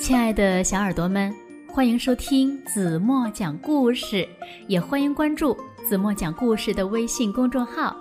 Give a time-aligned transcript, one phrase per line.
[0.00, 1.32] 亲爱的小耳朵们，
[1.68, 4.26] 欢迎收听子墨讲故事，
[4.66, 5.54] 也欢迎关注
[5.86, 7.94] 子墨讲故事的微信公众号。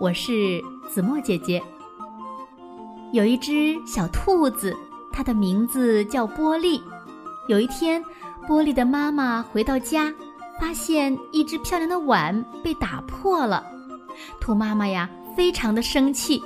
[0.00, 1.62] 我是子墨姐姐。
[3.12, 4.76] 有一只小兔子，
[5.12, 6.82] 它的名字叫波利。
[7.46, 8.04] 有一天，
[8.48, 10.12] 波利的妈妈回到家，
[10.60, 13.64] 发现一只漂亮的碗被打破了。
[14.40, 16.42] 兔妈妈呀，非常的生气。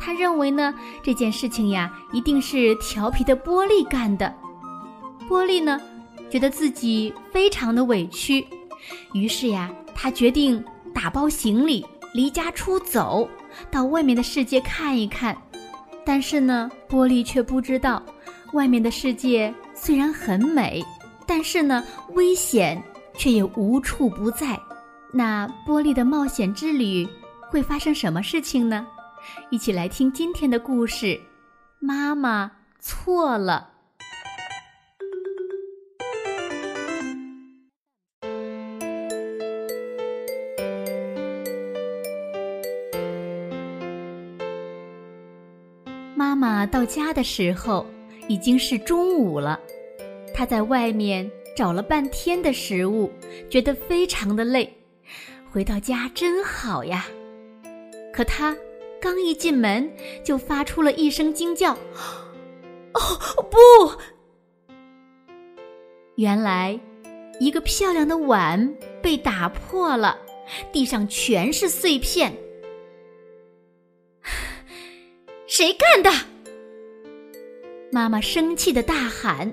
[0.00, 4.34] 她认为呢，这件事情呀，一定是调皮的波利干的。
[5.28, 5.78] 波利呢，
[6.30, 8.46] 觉得自己非常的委屈，
[9.12, 10.64] 于是呀，他决定
[10.94, 13.28] 打包行李离家出走，
[13.70, 15.36] 到外面的世界看一看。
[16.02, 18.02] 但是呢，波利却不知道，
[18.54, 20.82] 外面的世界虽然很美，
[21.26, 22.82] 但是呢，危险
[23.14, 24.58] 却也无处不在。
[25.12, 27.06] 那波利的冒险之旅
[27.50, 28.86] 会发生什么事情呢？
[29.50, 31.20] 一起来听今天的故事。
[31.78, 33.68] 妈妈错了。
[46.68, 47.86] 到家的时候
[48.28, 49.58] 已经是中午了，
[50.34, 53.10] 他在外面找了半天的食物，
[53.50, 54.72] 觉得非常的累。
[55.50, 57.06] 回到家真好呀，
[58.12, 58.56] 可他。
[59.00, 59.88] 刚一进门，
[60.24, 61.72] 就发出了一声惊叫
[62.92, 63.00] ：“哦，
[63.48, 63.56] 不！”
[66.18, 66.76] 原来，
[67.38, 70.18] 一个漂亮的碗被打破了，
[70.72, 72.36] 地上全是碎片。
[75.46, 76.10] 谁干的？
[77.90, 79.50] 妈妈生气的大喊：“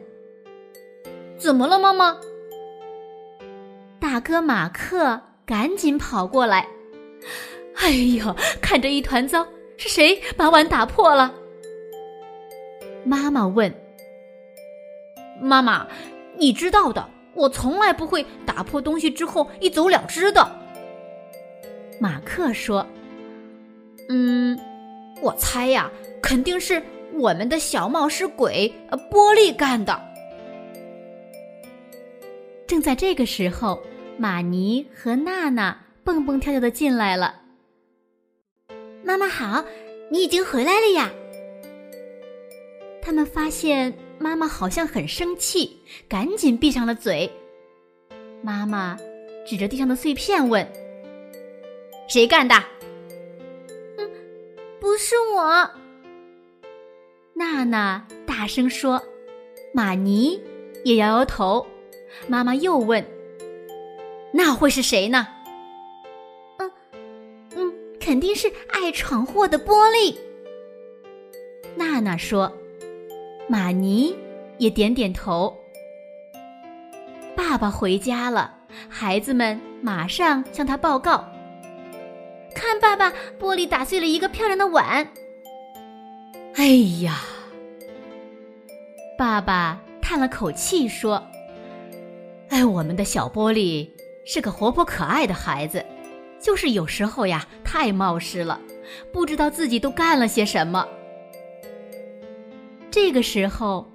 [1.37, 2.17] 怎么了，妈妈？”
[3.99, 6.67] 大哥马克赶紧跑过来。
[7.77, 11.33] 哎呦，看着一团糟，是谁把碗打破了？
[13.03, 13.73] 妈妈问。
[15.41, 15.87] 妈妈，
[16.37, 20.59] 你知道的，我从来不会打破东西之后一走了之的。
[21.99, 22.85] 马克说。
[24.07, 24.59] 嗯，
[25.21, 25.89] 我猜呀，
[26.21, 26.81] 肯定是
[27.17, 28.73] 我们的小冒失鬼
[29.11, 29.99] 玻璃干的。
[32.67, 33.81] 正在这个时候，
[34.17, 37.41] 玛尼和娜娜蹦蹦跳跳的进来了。
[39.03, 39.63] 妈妈好，
[40.09, 41.11] 你已经回来了呀。
[43.01, 47.31] 他们发现妈妈好像很生气，赶紧闭上了嘴。
[48.41, 48.97] 妈妈
[49.45, 50.67] 指着地上的碎片问
[52.09, 52.55] ：“谁干的
[53.97, 54.09] ？”“嗯，
[54.79, 55.69] 不是我。”
[57.35, 59.01] 娜娜大声说。
[59.73, 60.41] 玛尼
[60.85, 61.67] 也摇摇头。
[62.29, 63.05] 妈妈又问
[64.31, 65.27] ：“那会是谁呢？”
[66.59, 66.71] 嗯
[67.57, 70.15] 嗯肯定是爱闯祸的玻璃。
[71.75, 72.49] 娜娜说
[73.49, 74.15] ：“玛尼
[74.59, 75.53] 也点点头。”
[77.35, 78.55] 爸爸回家了，
[78.87, 81.25] 孩子们马上向他报告
[82.55, 85.05] ：“看，爸爸，玻璃打碎了一个漂亮的碗。”
[86.55, 86.67] 哎
[87.01, 87.19] 呀！
[89.17, 91.21] 爸爸叹了口气说
[92.47, 93.89] ：“哎，我们的小玻璃
[94.25, 95.85] 是个活泼可爱的孩子。”
[96.39, 98.59] 就是有时候呀，太冒失了，
[99.11, 100.87] 不知道自己都干了些什么。
[102.89, 103.85] 这个时候，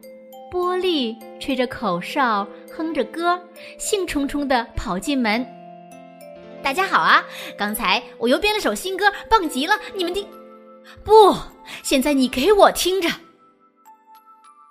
[0.51, 3.41] 波利吹着口哨，哼着歌，
[3.79, 5.47] 兴冲冲的跑进门。
[6.63, 7.25] 大家好啊！
[7.57, 9.75] 刚才我又编了首新歌，棒极了！
[9.95, 10.27] 你们听。
[11.05, 11.37] 不，
[11.83, 13.09] 现在你给我听着。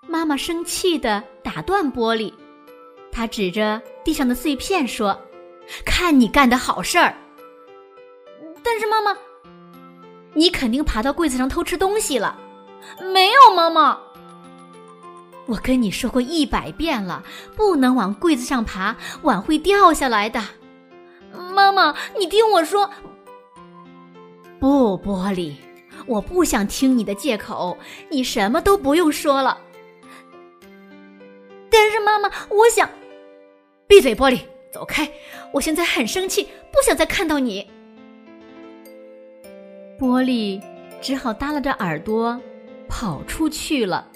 [0.07, 2.34] 妈妈生气的打断玻璃，
[3.12, 5.19] 她指着地上的碎片说
[5.85, 7.16] ：“看你干的好事儿。”
[8.63, 9.16] 但是妈妈，
[10.34, 12.38] 你肯定爬到柜子上偷吃东西了。
[13.01, 14.00] 没有，妈妈。
[15.46, 17.24] 我跟你说过一百遍了，
[17.56, 20.41] 不能往柜子上爬，碗会掉下来的。
[21.53, 22.90] 妈妈，你听我说。
[24.59, 25.56] 不，玻璃，
[26.10, 27.78] 我不想听你的借口，
[28.10, 29.62] 你什么都不用说了。
[31.70, 32.90] 但是妈妈，我想。
[33.86, 34.40] 闭嘴，玻璃，
[34.72, 35.08] 走开！
[35.54, 37.70] 我现在很生气，不想再看到你。
[40.00, 40.60] 玻璃
[41.00, 42.40] 只好耷拉着耳朵
[42.88, 44.08] 跑出去了。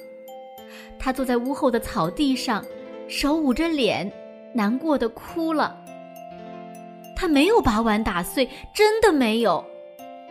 [0.97, 2.65] 他坐在屋后的草地上，
[3.07, 4.11] 手捂着脸，
[4.55, 5.79] 难过的哭了。
[7.15, 9.63] 他没有把碗打碎，真的没有。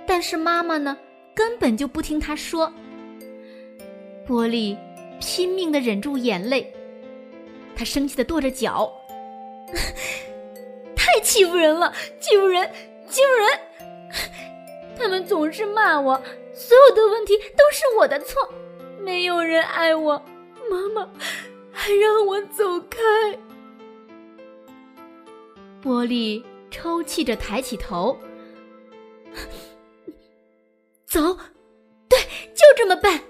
[0.04, 0.96] 但是妈妈呢，
[1.34, 2.72] 根本就不听他说。
[4.26, 4.76] 玻璃
[5.20, 6.72] 拼命的忍住眼泪，
[7.74, 8.92] 他生气的跺着脚，
[10.94, 12.70] 太欺负人了，欺负人，
[13.08, 13.60] 欺负人！
[14.96, 16.22] 他们总是骂我，
[16.54, 18.48] 所有的问题都是我的错，
[19.00, 20.22] 没有人爱我。
[20.70, 21.10] 妈妈，
[21.72, 22.98] 还让我走开！
[25.82, 28.16] 波利抽泣着抬起头，
[31.12, 31.36] 走，
[32.08, 32.18] 对，
[32.54, 33.20] 就这么办。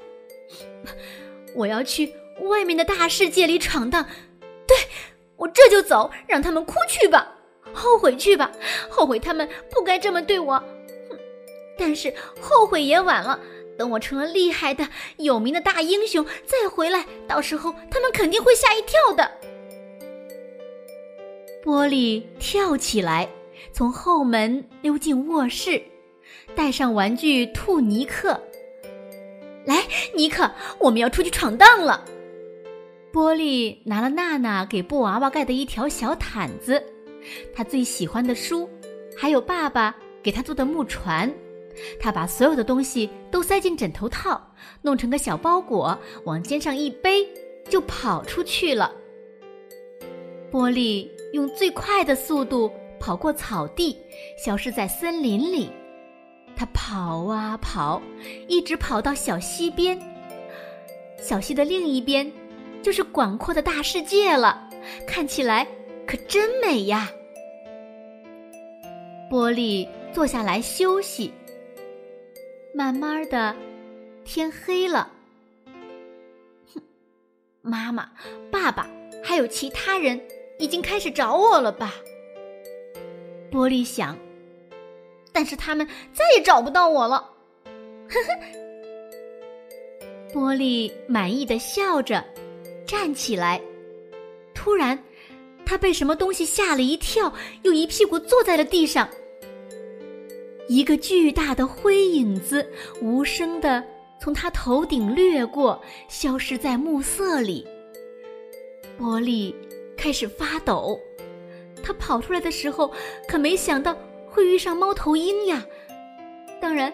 [1.53, 4.07] 我要去外面的大世界里闯荡，
[4.69, 4.77] 对，
[5.35, 7.35] 我这就走，让他们哭去吧，
[7.73, 8.53] 后悔去吧，
[8.89, 10.63] 后悔他们不该这么对我。
[11.77, 13.41] 但是后悔也晚了。
[13.77, 14.87] 等我成了厉害的、
[15.17, 19.29] 有名的大英雄，再回来，到时候他们肯定会吓一跳的。
[21.65, 23.29] 波利跳起来，
[23.73, 25.83] 从后门溜进卧室，
[26.55, 28.41] 带上玩具兔尼克。
[29.65, 29.83] 来，
[30.15, 32.05] 尼克，我们要出去闯荡了。
[33.13, 36.83] 波利拿了娜娜给布娃娃盖的一条小毯子，
[37.55, 38.69] 他最喜欢的书，
[39.17, 41.33] 还有爸爸给他做的木船。
[42.01, 44.41] 他把所有的东西都塞进枕头套，
[44.83, 47.27] 弄成个小包裹，往肩上一背，
[47.69, 48.93] 就跑出去了。
[50.51, 53.97] 波利用最快的速度跑过草地，
[54.37, 55.71] 消失在森林里。
[56.57, 58.01] 他跑啊跑，
[58.49, 59.99] 一直跑到小溪边。
[61.19, 62.31] 小溪的另一边，
[62.83, 64.69] 就是广阔的大世界了，
[65.07, 65.67] 看起来
[66.07, 67.11] 可真美呀。
[69.31, 71.33] 波利坐下来休息。
[72.75, 73.55] 慢慢的，
[74.25, 75.11] 天黑了。
[76.75, 76.83] 哼，
[77.61, 78.11] 妈妈、
[78.51, 78.89] 爸爸
[79.23, 80.21] 还有其他人
[80.59, 81.95] 已经开始找我了吧？
[83.51, 84.19] 波利想。
[85.33, 87.17] 但是他们再也找不到我了。
[88.09, 88.39] 呵呵。
[90.33, 92.25] 波利满意的笑着，
[92.87, 93.61] 站起来。
[94.55, 94.99] 突然，
[95.67, 97.33] 他被什么东西吓了一跳，
[97.63, 99.09] 又一屁股坐在了地上。
[100.69, 102.67] 一个巨大的灰影子
[103.01, 103.85] 无声的
[104.19, 107.67] 从他头顶掠过，消失在暮色里。
[108.97, 109.55] 波利
[109.97, 110.99] 开始发抖，
[111.83, 112.91] 他跑出来的时候
[113.29, 113.95] 可没想到
[114.33, 115.63] 会遇上猫头鹰呀，
[116.59, 116.91] 当然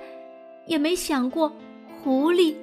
[0.67, 1.53] 也没想过
[2.03, 2.57] 狐狸、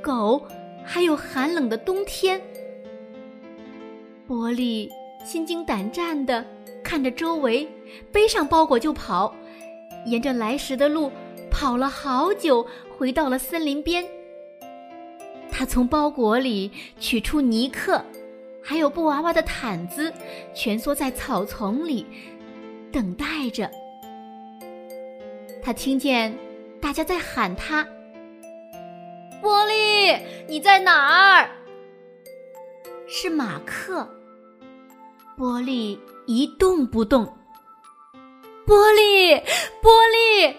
[0.00, 0.46] 狗，
[0.84, 2.40] 还有寒冷的冬天。
[4.28, 4.88] 波利
[5.24, 6.46] 心惊胆战的
[6.84, 7.68] 看着周围，
[8.12, 9.34] 背上包裹就跑。
[10.06, 11.10] 沿着来时的路
[11.50, 12.64] 跑了好久，
[12.96, 14.04] 回到了森林边。
[15.50, 16.70] 他从包裹里
[17.00, 18.00] 取出尼克，
[18.62, 20.12] 还有布娃娃的毯子，
[20.54, 22.06] 蜷缩在草丛里，
[22.92, 23.68] 等待着。
[25.62, 26.36] 他听见
[26.80, 27.86] 大家在喊他
[29.40, 30.12] ：“波利，
[30.48, 31.48] 你在哪儿？”
[33.06, 34.08] 是马克。
[35.36, 37.24] 波利一动不动。
[38.66, 39.40] 玻璃，
[39.80, 40.54] 玻璃，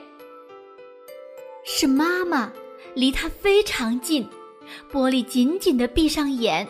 [1.63, 2.51] 是妈妈，
[2.95, 4.27] 离他非常近。
[4.91, 6.65] 玻璃紧紧的闭上眼。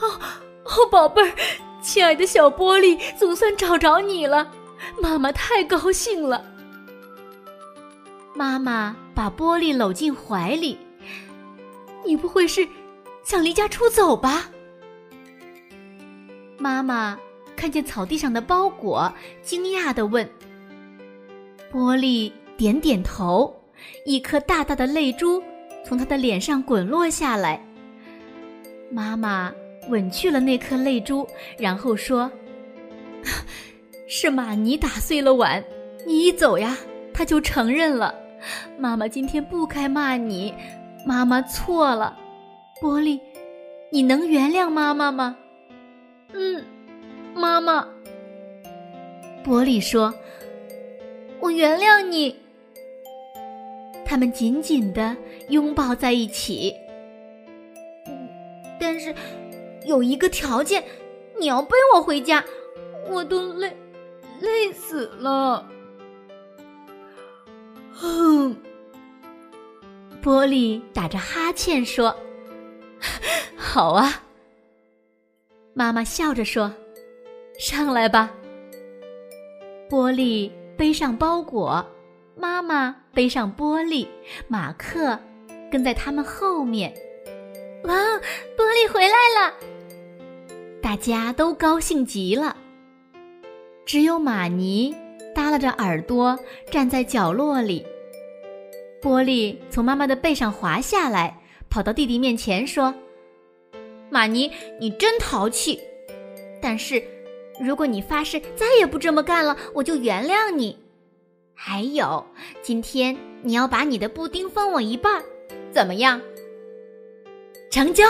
[0.00, 0.20] 哦，
[0.64, 1.32] 哦，宝贝儿，
[1.80, 4.50] 亲爱的小玻璃，总算找着你了，
[5.00, 6.44] 妈妈太高兴了。
[8.40, 10.78] 妈妈把玻璃搂进怀里。
[12.06, 12.66] 你不会是
[13.22, 14.48] 想离家出走吧？
[16.56, 17.18] 妈妈。
[17.54, 20.26] 看见草地上的包裹，惊讶的问
[21.70, 23.54] ：“玻璃，点点头，
[24.06, 25.42] 一颗大大的泪珠
[25.84, 27.62] 从他的脸上滚落下来。
[28.90, 29.52] 妈妈
[29.90, 31.28] 吻去了那颗泪珠，
[31.58, 32.32] 然后说
[34.08, 35.62] ：‘是玛尼打碎了碗，
[36.06, 36.78] 你一走呀，
[37.12, 38.18] 他就承认了。
[38.78, 40.54] 妈妈今天不该骂你，
[41.06, 42.16] 妈妈错了。
[42.80, 43.20] 波利，
[43.90, 45.36] 你能原谅妈妈吗？’
[46.32, 46.64] 嗯。”
[47.32, 47.86] 妈妈，
[49.44, 50.12] 波利说
[51.40, 52.34] ：“我原谅你。”
[54.04, 55.16] 他们紧紧的
[55.48, 56.74] 拥抱在一起。
[58.80, 59.14] 但是
[59.86, 60.82] 有一个条件，
[61.38, 62.44] 你要背我回家，
[63.08, 63.76] 我都累
[64.40, 65.64] 累死了。
[68.00, 68.56] 哼，
[70.22, 72.16] 波利打着哈欠说
[73.58, 74.22] ：“好啊。”
[75.74, 76.72] 妈妈笑着说。
[77.58, 78.30] 上来吧。
[79.90, 81.84] 波利背上包裹，
[82.34, 84.08] 妈妈背上玻璃，
[84.48, 85.18] 马克
[85.70, 86.90] 跟在他们后面。
[87.84, 87.94] 哇，
[88.56, 89.54] 玻璃回来了！
[90.80, 92.56] 大家都高兴极了。
[93.84, 94.96] 只有玛尼
[95.34, 96.38] 耷拉着耳朵
[96.70, 97.86] 站在角落里。
[99.02, 101.38] 玻璃从妈妈的背上滑下来，
[101.68, 102.94] 跑到弟弟面前说
[104.10, 105.80] ：“玛尼，你真淘气，
[106.60, 107.02] 但是……”
[107.62, 110.78] 如果你发誓再也不这么干了，我就原谅你。
[111.52, 112.24] 还有，
[112.62, 115.22] 今天你要把你的布丁分我一半，
[115.70, 116.18] 怎么样？
[117.70, 118.06] 成交。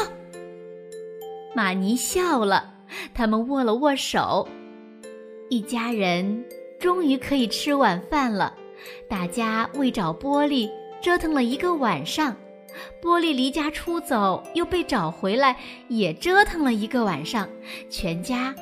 [1.53, 2.73] 玛尼笑了，
[3.13, 4.47] 他们握了握手，
[5.49, 6.45] 一家人
[6.79, 8.55] 终于可以吃晚饭了。
[9.09, 12.37] 大家为找玻璃折腾了一个晚上，
[13.01, 15.57] 玻璃离家出走又被找回来，
[15.89, 17.49] 也折腾了一个晚上，
[17.89, 18.55] 全家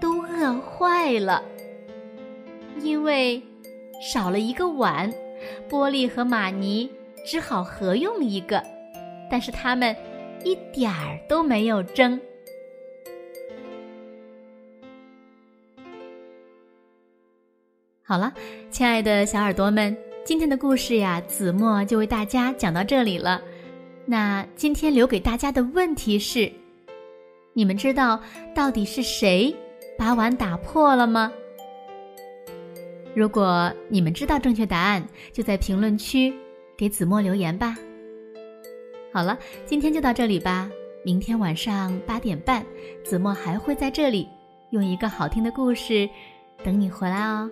[0.00, 1.42] 都饿坏了。
[2.80, 3.42] 因为
[4.02, 5.10] 少了一个碗，
[5.70, 6.90] 玻璃和玛尼
[7.24, 8.62] 只好合用一个，
[9.30, 9.96] 但是他们
[10.44, 12.20] 一点儿都没有争。
[18.04, 18.32] 好了，
[18.70, 19.96] 亲爱的小耳朵们，
[20.26, 23.40] 今天的故事呀，子墨就为大家讲到这里了。
[24.04, 26.50] 那今天留给大家的问题是：
[27.52, 28.20] 你们知道
[28.52, 29.54] 到底是谁
[29.96, 31.32] 把碗打破了吗？
[33.14, 36.34] 如果你们知道正确答案，就在评论区
[36.76, 37.78] 给子墨留言吧。
[39.12, 40.68] 好了，今天就到这里吧。
[41.04, 42.66] 明天晚上八点半，
[43.04, 44.28] 子墨还会在这里
[44.70, 46.10] 用一个好听的故事
[46.64, 47.48] 等你回来哦。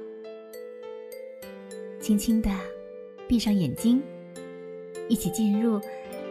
[2.04, 2.50] 轻轻的
[3.26, 4.02] 闭上眼睛，
[5.08, 5.80] 一起进入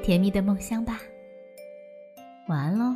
[0.04, 1.02] 甜蜜的梦乡吧。
[2.48, 2.96] 晚安喽。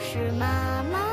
[0.00, 1.07] 是妈妈。